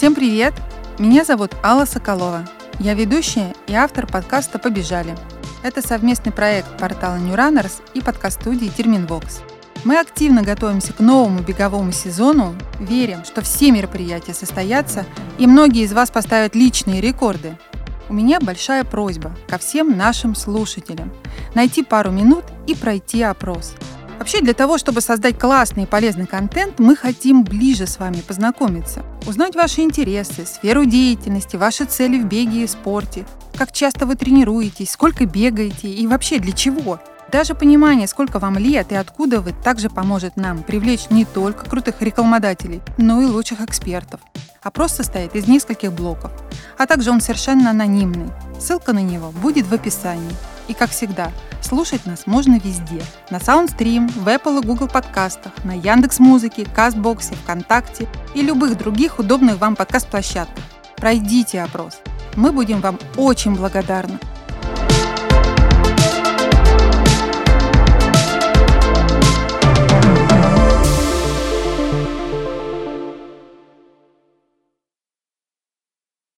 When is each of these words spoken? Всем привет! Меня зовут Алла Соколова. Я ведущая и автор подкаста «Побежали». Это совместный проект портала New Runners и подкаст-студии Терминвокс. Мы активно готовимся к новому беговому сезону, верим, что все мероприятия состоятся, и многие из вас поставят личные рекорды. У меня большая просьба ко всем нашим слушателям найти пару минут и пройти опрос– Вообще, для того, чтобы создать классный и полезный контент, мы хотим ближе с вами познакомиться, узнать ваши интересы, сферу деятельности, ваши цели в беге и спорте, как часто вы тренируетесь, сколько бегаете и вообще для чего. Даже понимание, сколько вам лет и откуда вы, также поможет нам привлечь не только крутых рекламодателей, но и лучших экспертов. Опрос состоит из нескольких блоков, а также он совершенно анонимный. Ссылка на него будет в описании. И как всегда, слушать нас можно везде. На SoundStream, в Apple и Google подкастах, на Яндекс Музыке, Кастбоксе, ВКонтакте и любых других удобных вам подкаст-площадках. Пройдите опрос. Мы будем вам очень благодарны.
Всем 0.00 0.14
привет! 0.14 0.54
Меня 0.98 1.26
зовут 1.26 1.54
Алла 1.62 1.84
Соколова. 1.84 2.48
Я 2.78 2.94
ведущая 2.94 3.54
и 3.66 3.74
автор 3.74 4.06
подкаста 4.06 4.58
«Побежали». 4.58 5.14
Это 5.62 5.86
совместный 5.86 6.32
проект 6.32 6.78
портала 6.78 7.16
New 7.16 7.34
Runners 7.34 7.82
и 7.92 8.00
подкаст-студии 8.00 8.72
Терминвокс. 8.74 9.42
Мы 9.84 10.00
активно 10.00 10.42
готовимся 10.42 10.94
к 10.94 11.00
новому 11.00 11.40
беговому 11.40 11.92
сезону, 11.92 12.54
верим, 12.78 13.26
что 13.26 13.42
все 13.42 13.70
мероприятия 13.72 14.32
состоятся, 14.32 15.04
и 15.36 15.46
многие 15.46 15.82
из 15.82 15.92
вас 15.92 16.10
поставят 16.10 16.54
личные 16.54 17.02
рекорды. 17.02 17.58
У 18.08 18.14
меня 18.14 18.40
большая 18.40 18.84
просьба 18.84 19.36
ко 19.48 19.58
всем 19.58 19.98
нашим 19.98 20.34
слушателям 20.34 21.12
найти 21.54 21.82
пару 21.82 22.10
минут 22.10 22.44
и 22.66 22.74
пройти 22.74 23.20
опрос– 23.20 23.74
Вообще, 24.20 24.42
для 24.42 24.52
того, 24.52 24.76
чтобы 24.76 25.00
создать 25.00 25.38
классный 25.38 25.84
и 25.84 25.86
полезный 25.86 26.26
контент, 26.26 26.78
мы 26.78 26.94
хотим 26.94 27.42
ближе 27.42 27.86
с 27.86 27.98
вами 27.98 28.20
познакомиться, 28.20 29.02
узнать 29.26 29.56
ваши 29.56 29.80
интересы, 29.80 30.44
сферу 30.44 30.84
деятельности, 30.84 31.56
ваши 31.56 31.86
цели 31.86 32.20
в 32.20 32.26
беге 32.26 32.64
и 32.64 32.66
спорте, 32.66 33.24
как 33.56 33.72
часто 33.72 34.04
вы 34.04 34.16
тренируетесь, 34.16 34.90
сколько 34.90 35.24
бегаете 35.24 35.88
и 35.88 36.06
вообще 36.06 36.38
для 36.38 36.52
чего. 36.52 37.00
Даже 37.32 37.54
понимание, 37.54 38.06
сколько 38.06 38.38
вам 38.38 38.58
лет 38.58 38.92
и 38.92 38.94
откуда 38.94 39.40
вы, 39.40 39.54
также 39.64 39.88
поможет 39.88 40.36
нам 40.36 40.64
привлечь 40.64 41.08
не 41.08 41.24
только 41.24 41.64
крутых 41.64 42.02
рекламодателей, 42.02 42.82
но 42.98 43.22
и 43.22 43.24
лучших 43.24 43.62
экспертов. 43.62 44.20
Опрос 44.62 44.92
состоит 44.92 45.34
из 45.34 45.48
нескольких 45.48 45.94
блоков, 45.94 46.30
а 46.76 46.86
также 46.86 47.10
он 47.10 47.22
совершенно 47.22 47.70
анонимный. 47.70 48.28
Ссылка 48.60 48.92
на 48.92 49.00
него 49.00 49.30
будет 49.30 49.66
в 49.66 49.72
описании. 49.72 50.36
И 50.70 50.72
как 50.72 50.90
всегда, 50.90 51.32
слушать 51.60 52.06
нас 52.06 52.28
можно 52.28 52.54
везде. 52.54 53.02
На 53.28 53.38
SoundStream, 53.38 54.08
в 54.08 54.28
Apple 54.28 54.62
и 54.62 54.64
Google 54.64 54.86
подкастах, 54.86 55.50
на 55.64 55.72
Яндекс 55.72 56.20
Музыке, 56.20 56.64
Кастбоксе, 56.64 57.34
ВКонтакте 57.34 58.06
и 58.36 58.42
любых 58.42 58.78
других 58.78 59.18
удобных 59.18 59.58
вам 59.58 59.74
подкаст-площадках. 59.74 60.62
Пройдите 60.94 61.60
опрос. 61.60 61.98
Мы 62.36 62.52
будем 62.52 62.80
вам 62.80 63.00
очень 63.16 63.56
благодарны. 63.56 64.20